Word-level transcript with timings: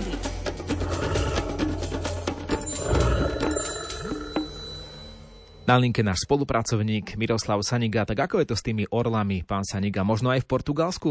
prírody. 0.00 0.28
Na 5.70 5.78
linke 5.78 6.02
náš 6.02 6.26
spolupracovník 6.26 7.14
Miroslav 7.14 7.62
Saniga. 7.62 8.02
Tak 8.02 8.26
ako 8.26 8.42
je 8.42 8.46
to 8.50 8.56
s 8.58 8.66
tými 8.66 8.90
orlami, 8.90 9.46
pán 9.46 9.62
Saniga? 9.62 10.02
Možno 10.02 10.34
aj 10.34 10.42
v 10.42 10.50
Portugalsku? 10.50 11.10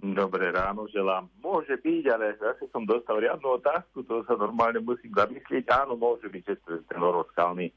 Dobré 0.00 0.50
ráno 0.50 0.88
želám. 0.90 1.28
Môže 1.38 1.76
byť, 1.76 2.04
ale 2.10 2.34
zase 2.40 2.66
som 2.72 2.88
dostal 2.88 3.20
riadnu 3.20 3.60
otázku, 3.60 4.00
to 4.08 4.24
sa 4.24 4.32
normálne 4.32 4.80
musím 4.80 5.12
zamyslieť. 5.12 5.68
Áno, 5.76 5.94
môže 5.94 6.26
byť, 6.26 6.42
že 6.48 6.56
ten 6.88 6.98
orol 6.98 7.28
skalný 7.30 7.68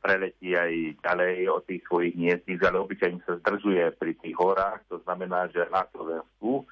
preletí 0.00 0.56
aj 0.56 0.96
ďalej 1.04 1.34
od 1.52 1.62
tých 1.68 1.84
svojich 1.86 2.16
hniezdíc, 2.16 2.58
ale 2.64 2.80
obyčajne 2.82 3.20
sa 3.28 3.36
zdržuje 3.44 3.84
pri 4.00 4.16
tých 4.16 4.32
horách. 4.40 4.80
To 4.88 5.04
znamená, 5.04 5.52
že 5.52 5.68
na 5.68 5.84
Slovensku 5.92 6.64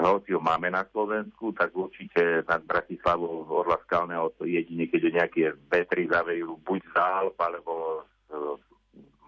hoci 0.00 0.32
ho 0.32 0.40
máme 0.40 0.72
na 0.72 0.88
Slovensku, 0.88 1.52
tak 1.52 1.76
určite 1.76 2.46
nad 2.48 2.64
Bratislavou 2.64 3.44
Orla 3.44 3.76
Skalného 3.84 4.32
to 4.40 4.48
jedine, 4.48 4.88
keď 4.88 5.02
nejaké 5.12 5.52
vetry 5.68 6.08
zavejú 6.08 6.56
buď 6.64 6.80
z 6.88 6.94
Alp, 6.96 7.36
alebo 7.36 8.06
z, 8.24 8.32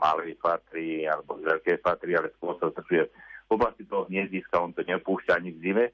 malej 0.01 0.41
patry, 0.41 1.05
alebo 1.05 1.37
z 1.37 1.53
veľkej 1.53 1.79
patry, 1.85 2.17
ale 2.17 2.33
skôr 2.41 2.57
sa 2.57 2.73
zdržuje 2.73 3.05
v 3.45 3.51
oblasti 3.53 3.85
toho 3.85 4.09
hniezdiska, 4.09 4.57
on 4.57 4.73
to 4.73 4.81
nepúšťa 4.89 5.37
ani 5.37 5.53
v 5.53 5.61
zime, 5.61 5.87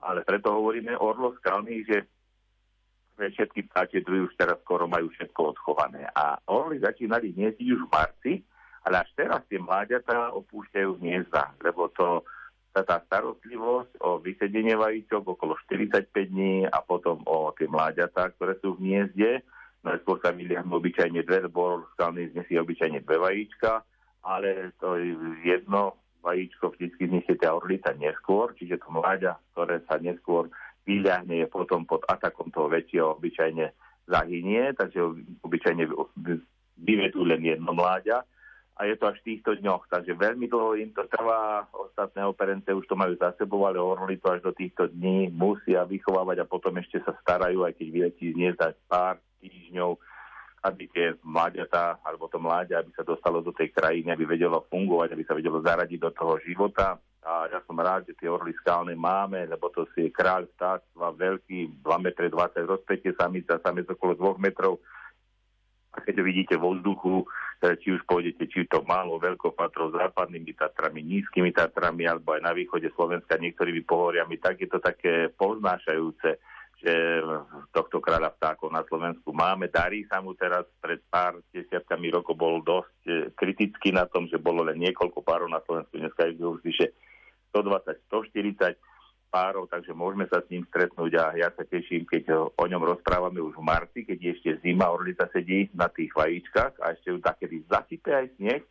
ale 0.00 0.24
preto 0.24 0.56
hovoríme 0.56 0.96
Orlo 0.96 1.36
Skalný, 1.36 1.84
že 1.84 2.08
všetky 3.18 3.70
ptáčie 3.70 4.02
druhy 4.02 4.26
už 4.26 4.34
teraz 4.34 4.58
skoro 4.66 4.90
majú 4.90 5.06
všetko 5.14 5.54
odchované. 5.54 6.08
A 6.18 6.38
orly 6.50 6.82
začínali 6.82 7.30
hniezdiť 7.30 7.66
už 7.70 7.86
v 7.86 7.92
marci, 7.92 8.32
ale 8.84 9.06
až 9.06 9.10
teraz 9.16 9.40
tie 9.46 9.56
mláďatá 9.62 10.34
opúšťajú 10.34 10.98
hniezda, 11.00 11.54
lebo 11.62 11.88
to 11.94 12.26
tá 12.82 12.98
starostlivosť 13.06 14.02
o 14.02 14.18
vysedenie 14.18 14.74
vajíčok 14.74 15.22
okolo 15.38 15.54
45 15.70 16.10
dní 16.10 16.66
a 16.66 16.82
potom 16.82 17.22
o 17.30 17.54
tie 17.54 17.70
mláďatá, 17.70 18.34
ktoré 18.34 18.58
sú 18.58 18.74
v 18.74 18.82
hniezde. 18.82 19.46
No 19.86 19.94
skôr 20.02 20.18
sa 20.18 20.34
vyliahnu 20.34 20.74
obyčajne 20.82 21.22
dve, 21.22 21.46
lebo 21.46 21.86
skalný 21.94 22.34
znesie 22.34 22.58
obyčajne 22.58 23.06
dve 23.06 23.20
vajíčka, 23.22 23.86
ale 24.26 24.74
to 24.82 24.98
jedno 25.46 25.94
vajíčko 26.24 26.72
vždy 26.74 26.88
znesie 26.98 27.36
tá 27.38 27.52
orlita 27.52 27.92
neskôr, 27.94 28.56
čiže 28.58 28.80
to 28.80 28.88
mláďa, 28.90 29.38
ktoré 29.52 29.84
sa 29.84 30.00
neskôr 30.00 30.48
vyľahne, 30.88 31.44
je 31.44 31.48
potom 31.52 31.84
pod 31.84 32.00
atakom 32.08 32.48
toho 32.48 32.72
väčšieho 32.72 33.20
obyčajne 33.20 33.70
zahynie, 34.08 34.72
takže 34.72 35.04
obyčajne 35.44 35.84
vyvedú 36.80 37.22
len 37.28 37.44
jedno 37.44 37.76
mláďa 37.76 38.24
a 38.74 38.90
je 38.90 38.98
to 38.98 39.06
až 39.06 39.22
v 39.22 39.26
týchto 39.34 39.54
dňoch. 39.54 39.86
Takže 39.86 40.18
veľmi 40.18 40.50
dlho 40.50 40.74
im 40.82 40.90
to 40.90 41.06
trvá, 41.06 41.62
ostatné 41.70 42.26
operence 42.26 42.66
už 42.66 42.86
to 42.90 42.98
majú 42.98 43.14
za 43.14 43.30
sebou, 43.38 43.70
ale 43.70 43.78
orly 43.78 44.18
to 44.18 44.34
až 44.34 44.42
do 44.42 44.50
týchto 44.50 44.90
dní 44.90 45.30
musia 45.30 45.86
vychovávať 45.86 46.42
a 46.42 46.50
potom 46.50 46.74
ešte 46.82 46.98
sa 47.06 47.14
starajú, 47.22 47.62
aj 47.62 47.78
keď 47.78 47.86
vyletí 47.94 48.34
z 48.34 48.58
pár 48.90 49.22
týždňov, 49.38 49.94
aby 50.64 50.88
tie 50.90 51.14
mláďatá, 51.22 52.02
alebo 52.02 52.26
to 52.26 52.40
mláďa, 52.42 52.82
aby 52.82 52.90
sa 52.96 53.06
dostalo 53.06 53.44
do 53.44 53.54
tej 53.54 53.70
krajiny, 53.70 54.10
aby 54.10 54.24
vedelo 54.26 54.64
fungovať, 54.66 55.12
aby 55.12 55.24
sa 55.28 55.36
vedelo 55.38 55.62
zaradiť 55.62 56.00
do 56.00 56.10
toho 56.10 56.40
života. 56.42 56.98
A 57.24 57.48
ja 57.48 57.60
som 57.64 57.76
rád, 57.78 58.08
že 58.10 58.16
tie 58.16 58.28
orly 58.28 58.52
skálne 58.58 58.96
máme, 58.96 59.44
lebo 59.48 59.70
to 59.70 59.86
si 59.92 60.08
je 60.08 60.10
kráľ 60.12 60.50
vtáctva, 60.56 61.14
veľký, 61.14 61.80
2 61.80 62.00
m 62.00 62.04
20 62.10 62.28
rozpätie 62.64 63.12
samica, 63.16 63.60
samec 63.62 63.86
okolo 63.86 64.36
2 64.36 64.40
metrov. 64.40 64.80
A 65.94 66.02
keď 66.02 66.26
vidíte 66.26 66.58
vo 66.58 66.74
vzduchu, 66.74 67.22
či 67.80 67.96
už 67.96 68.04
pôjdete, 68.04 68.44
či 68.50 68.68
to 68.68 68.84
málo 68.84 69.16
veľko 69.16 69.56
patrov 69.56 69.96
západnými 69.96 70.52
Tatrami, 70.52 71.00
nízkymi 71.00 71.50
Tatrami, 71.56 72.04
alebo 72.04 72.36
aj 72.36 72.42
na 72.44 72.52
východe 72.52 72.92
Slovenska 72.92 73.40
niektorými 73.40 73.80
pohoriami, 73.88 74.36
tak 74.36 74.60
je 74.60 74.68
to 74.68 74.82
také 74.82 75.32
poznášajúce, 75.32 76.36
že 76.84 76.94
tohto 77.72 78.04
kráľa 78.04 78.36
vtákov 78.36 78.68
na 78.68 78.84
Slovensku 78.84 79.32
máme. 79.32 79.72
Darí 79.72 80.04
sa 80.04 80.20
mu 80.20 80.36
teraz, 80.36 80.68
pred 80.84 81.00
pár 81.08 81.40
desiatkami 81.48 82.12
rokov 82.12 82.36
bol 82.36 82.60
dosť 82.60 82.98
e, 83.08 83.12
kritický 83.32 83.96
na 83.96 84.04
tom, 84.04 84.28
že 84.28 84.36
bolo 84.36 84.60
len 84.68 84.76
niekoľko 84.84 85.24
párov 85.24 85.48
na 85.48 85.64
Slovensku, 85.64 85.96
dneska 85.96 86.28
je 86.28 86.44
už 86.44 86.60
vyše 86.60 86.92
120, 87.56 87.96
140 88.12 88.93
párov, 89.34 89.66
takže 89.66 89.90
môžeme 89.90 90.30
sa 90.30 90.38
s 90.38 90.46
ním 90.46 90.62
stretnúť 90.70 91.12
a 91.18 91.24
ja 91.34 91.50
sa 91.50 91.66
teším, 91.66 92.06
keď 92.06 92.54
o 92.54 92.64
ňom 92.70 92.94
rozprávame 92.94 93.42
už 93.42 93.58
v 93.58 93.66
marci, 93.66 94.06
keď 94.06 94.18
je 94.22 94.30
ešte 94.38 94.50
zima, 94.62 94.94
orlica 94.94 95.26
sedí 95.34 95.66
na 95.74 95.90
tých 95.90 96.14
vajíčkach 96.14 96.78
a 96.78 96.94
ešte 96.94 97.10
ju 97.10 97.18
takedy 97.18 97.66
zasype 97.66 98.14
aj 98.14 98.30
sneh. 98.38 98.62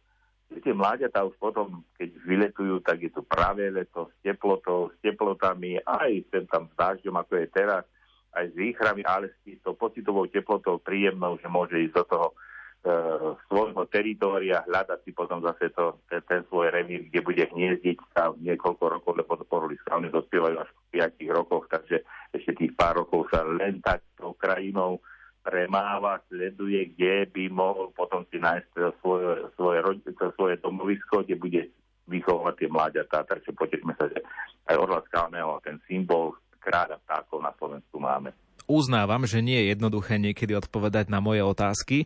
Tie 0.53 0.71
mláďatá 0.71 1.27
už 1.27 1.35
potom, 1.35 1.83
keď 1.99 2.15
vyletujú, 2.23 2.79
tak 2.79 3.03
je 3.03 3.11
to 3.11 3.27
práve 3.27 3.67
leto 3.67 4.07
s 4.07 4.15
teplotou, 4.23 4.93
s 4.93 4.97
teplotami, 5.03 5.83
aj 5.83 6.31
sem 6.31 6.47
tam 6.47 6.71
s 6.71 6.73
dážďom, 6.79 7.19
ako 7.19 7.43
je 7.43 7.47
teraz, 7.51 7.83
aj 8.31 8.45
s 8.47 8.55
výchrami, 8.55 9.03
ale 9.03 9.35
s 9.43 9.59
tou 9.65 9.75
pocitovou 9.75 10.31
teplotou 10.31 10.79
príjemnou, 10.79 11.35
že 11.43 11.51
môže 11.51 11.75
ísť 11.75 11.95
do 11.99 12.05
toho 12.07 12.27
svojho 13.47 13.87
teritória, 13.87 14.67
hľadať 14.67 14.99
si 15.07 15.11
potom 15.15 15.39
zase 15.39 15.71
to, 15.71 16.03
ten, 16.11 16.19
ten 16.27 16.41
svoj 16.51 16.67
revír, 16.67 17.07
kde 17.07 17.23
bude 17.23 17.43
hniezdiť 17.47 17.97
sa 18.11 18.35
niekoľko 18.35 18.83
rokov, 18.99 19.13
lebo 19.15 19.39
poroli 19.47 19.79
skalne 19.87 20.11
dospievajú 20.11 20.55
až 20.59 20.69
v 20.91 20.99
5 20.99 21.39
rokoch, 21.39 21.63
takže 21.71 22.03
ešte 22.35 22.51
tých 22.59 22.75
pár 22.75 22.99
rokov 22.99 23.31
sa 23.31 23.47
len 23.47 23.79
tak 23.79 24.03
tou 24.19 24.35
krajinou 24.35 24.99
premáva, 25.43 26.19
sleduje, 26.27 26.95
kde 26.95 27.27
by 27.31 27.43
mohol 27.51 27.91
potom 27.95 28.27
si 28.31 28.39
nájsť 28.39 28.99
svoje, 28.99 29.47
svoje, 29.55 29.79
svoje 30.35 30.55
domovisko, 30.59 31.23
kde 31.23 31.35
bude 31.39 31.61
vychovávať 32.07 32.55
tie 32.63 32.69
mláďatá. 32.71 33.17
Takže 33.27 33.51
potešme 33.55 33.95
sa, 33.95 34.11
že 34.11 34.23
aj 34.71 34.75
Orla 34.75 35.03
Skalného, 35.07 35.59
ten 35.63 35.79
symbol 35.87 36.35
kráľa 36.63 36.99
vtákov 37.03 37.43
na 37.43 37.51
Slovensku 37.59 37.95
máme 37.99 38.31
uznávam, 38.67 39.27
že 39.27 39.43
nie 39.43 39.59
je 39.59 39.75
jednoduché 39.75 40.17
niekedy 40.17 40.55
odpovedať 40.57 41.11
na 41.11 41.19
moje 41.19 41.43
otázky. 41.43 41.97
E, 42.03 42.05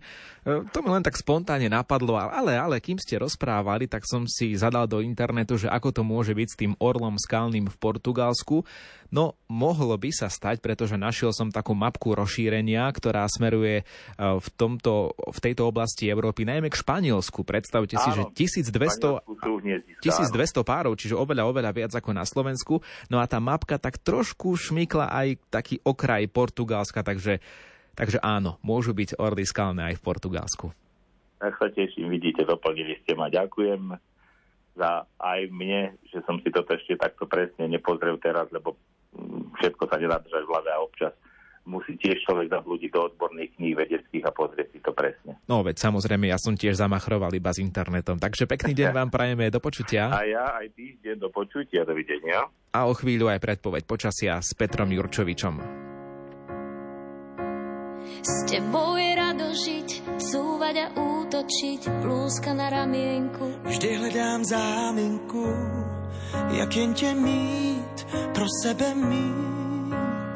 to 0.71 0.79
mi 0.81 0.89
len 0.89 1.03
tak 1.03 1.19
spontánne 1.19 1.69
napadlo, 1.69 2.17
ale, 2.17 2.55
ale 2.55 2.79
kým 2.79 2.97
ste 2.97 3.19
rozprávali, 3.19 3.85
tak 3.85 4.07
som 4.07 4.23
si 4.25 4.55
zadal 4.55 4.87
do 4.89 5.03
internetu, 5.03 5.59
že 5.59 5.67
ako 5.67 5.89
to 5.91 6.01
môže 6.05 6.33
byť 6.33 6.47
s 6.47 6.59
tým 6.59 6.73
orlom 6.79 7.19
skalným 7.19 7.67
v 7.67 7.77
Portugalsku. 7.77 8.63
No, 9.07 9.39
mohlo 9.47 9.95
by 9.95 10.11
sa 10.11 10.27
stať, 10.27 10.59
pretože 10.59 10.99
našiel 10.99 11.31
som 11.31 11.47
takú 11.47 11.71
mapku 11.71 12.11
rozšírenia, 12.11 12.91
ktorá 12.91 13.23
smeruje 13.31 13.81
e, 13.81 13.83
v, 14.19 14.47
tomto, 14.59 15.15
v 15.15 15.39
tejto 15.39 15.71
oblasti 15.71 16.11
Európy, 16.11 16.43
najmä 16.43 16.67
k 16.67 16.79
Španielsku. 16.79 17.47
Predstavte 17.47 17.95
áno, 17.95 18.03
si, 18.03 18.09
že 18.11 18.23
1200, 18.67 19.23
1200 20.03 20.67
párov, 20.67 20.99
čiže 20.99 21.15
oveľa, 21.15 21.43
oveľa 21.47 21.71
viac 21.71 21.91
ako 21.95 22.11
na 22.11 22.27
Slovensku. 22.27 22.83
No 23.07 23.23
a 23.23 23.25
tá 23.27 23.39
mapka 23.39 23.79
tak 23.79 23.99
trošku 24.03 24.59
šmykla 24.59 25.07
aj 25.07 25.27
taký 25.47 25.79
okraj 25.87 26.27
Portugalska, 26.47 27.03
takže, 27.03 27.43
takže 27.91 28.23
áno, 28.23 28.55
môžu 28.63 28.95
byť 28.95 29.19
orly 29.19 29.43
skalné 29.43 29.91
aj 29.91 29.99
v 29.99 30.05
Portugalsku. 30.07 30.67
Tak 31.37 31.53
sa 31.59 31.67
teším, 31.69 32.07
vidíte, 32.07 32.47
doplnili 32.47 32.97
ste 33.03 33.13
ma. 33.13 33.27
Ďakujem 33.27 33.99
za 34.79 35.03
aj 35.19 35.39
mne, 35.51 35.99
že 36.07 36.23
som 36.23 36.39
si 36.39 36.49
toto 36.49 36.71
ešte 36.71 36.95
takto 36.95 37.27
presne 37.27 37.67
nepozrel 37.67 38.15
teraz, 38.17 38.47
lebo 38.49 38.79
všetko 39.59 39.83
sa 39.89 39.99
nedá 39.99 40.17
držať 40.23 40.43
v 40.45 40.51
hlave 40.55 40.69
a 40.71 40.81
občas 40.81 41.13
musí 41.67 41.99
tiež 41.99 42.23
človek 42.23 42.47
zablúdiť 42.47 42.89
do 42.95 43.11
odborných 43.11 43.59
kníh 43.59 43.75
vedeckých 43.75 44.23
a 44.23 44.31
pozrieť 44.31 44.67
si 44.71 44.79
to 44.79 44.95
presne. 44.95 45.35
No 45.51 45.61
veď 45.61 45.83
samozrejme, 45.83 46.31
ja 46.31 46.39
som 46.39 46.55
tiež 46.55 46.79
zamachroval 46.79 47.35
iba 47.35 47.51
s 47.51 47.59
internetom, 47.59 48.15
takže 48.15 48.47
pekný 48.47 48.71
deň 48.71 48.89
vám 49.03 49.11
prajeme, 49.11 49.51
do 49.51 49.59
počutia. 49.59 50.07
A 50.07 50.23
ja 50.23 50.55
aj 50.55 50.71
týždeň 50.73 51.19
do 51.19 51.29
počutia, 51.29 51.83
dovidenia. 51.83 52.47
A 52.71 52.87
o 52.87 52.95
chvíľu 52.95 53.27
aj 53.27 53.43
predpoveď 53.43 53.83
počasia 53.83 54.39
s 54.39 54.55
Petrom 54.55 54.87
Jurčovičom. 54.87 55.86
S 58.21 58.43
tebou 58.49 58.97
je 58.97 59.11
rado 59.15 59.47
žiť, 59.53 59.89
cúvať 60.17 60.75
a 60.83 60.87
útočiť, 60.97 61.81
blúzka 62.01 62.53
na 62.53 62.69
ramienku. 62.69 63.63
Vždy 63.65 63.89
hledám 63.97 64.41
záminku, 64.45 65.47
jak 66.57 66.75
jen 66.75 66.93
tě 66.93 67.15
mít, 67.15 67.97
pro 68.33 68.45
sebe 68.63 68.95
mít. 68.95 70.35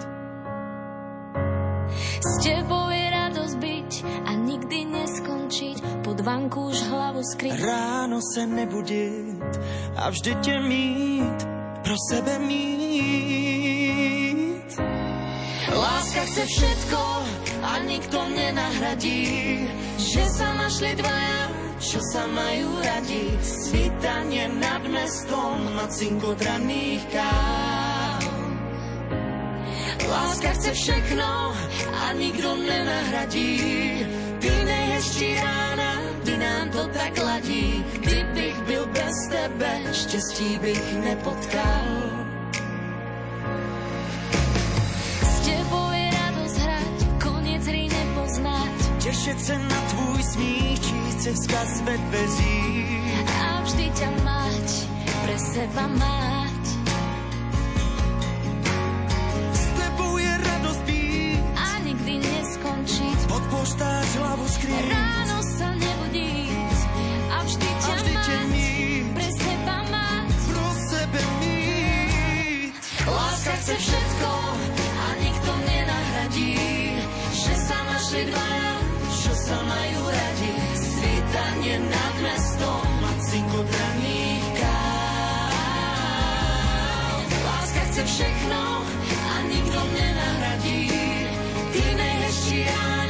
S 2.21 2.43
tebou 2.43 2.89
je 2.89 3.05
radosť 3.09 3.55
byť 3.57 3.91
a 4.25 4.31
nikdy 4.37 4.79
neskončiť, 4.85 5.77
pod 6.05 6.21
už 6.57 6.77
hlavu 6.89 7.21
skryť. 7.33 7.53
Ráno 7.59 8.19
se 8.21 8.47
nebudit 8.47 9.51
a 9.97 10.09
vždy 10.09 10.35
tě 10.41 10.59
mít, 10.59 11.39
pro 11.83 11.95
sebe 12.09 12.39
mít. 12.39 13.50
Chce 16.31 16.47
všetko 16.47 17.01
a 17.59 17.71
nikto 17.83 18.23
nenahradí, 18.31 19.67
že 19.99 20.23
sa 20.31 20.55
našli 20.55 20.95
dvaja 20.95 21.61
čo 21.81 21.97
sa 22.13 22.29
majú 22.29 22.77
radi. 22.79 23.35
Svítanie 23.41 24.47
nad 24.61 24.85
mestom 24.85 25.59
a 25.81 25.89
cinkotraných 25.89 27.03
káv. 27.09 28.21
Láska 30.07 30.49
chce 30.55 30.71
všechno 30.71 31.51
a 31.99 32.05
nikto 32.13 32.53
nenahradí. 32.63 33.57
Ty 34.39 34.51
nejhezčí 34.65 35.35
rána, 35.35 35.91
ty 36.23 36.37
nám 36.37 36.69
to 36.69 36.87
tak 36.95 37.17
ladí. 37.17 37.83
Kdybych 37.99 38.57
byl 38.71 38.85
bez 38.93 39.15
tebe, 39.27 39.71
štěstí 39.91 40.59
bych 40.63 40.85
nepotkal. 41.03 42.20
Tešieť 49.11 49.39
sa 49.43 49.59
na 49.59 49.79
tvůj 49.91 50.23
smích, 50.23 50.87
cez 51.19 51.35
svet 51.43 52.03
vezí. 52.15 52.63
A 53.27 53.59
vždy 53.59 53.91
ťa 53.91 54.09
mať, 54.23 54.67
pre 55.03 55.35
seba 55.35 55.85
mať. 55.99 56.63
S 59.51 59.63
tebou 59.75 60.15
je 60.15 60.31
radosť 60.31 60.81
byť. 60.87 61.43
A 61.59 61.67
nikdy 61.83 62.13
neskončiť. 62.23 63.19
Odpoštáš 63.35 64.07
hlavu 64.15 64.47
skrýť. 64.47 65.00
mesto 82.31 82.81
maciku 83.01 83.59
draníka. 83.63 84.75
Láska 87.45 87.79
chce 87.79 88.03
všechno 88.03 88.61
a 89.35 89.41
nikdo 89.41 89.79
mě 89.91 90.15
nahradí, 90.15 90.91
ty 91.71 91.95
nejhezčí 91.95 92.59
já. 92.59 93.00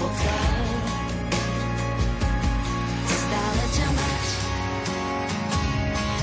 pochvál. 0.00 0.64
Stále 3.04 3.64
ťa 3.76 3.88
mať, 3.92 4.26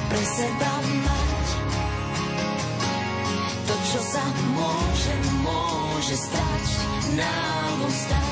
pre 0.09 0.23
môže, 4.57 5.15
môže 5.45 6.15
stať, 6.17 6.65
nám 7.13 7.79
stať. 7.93 8.26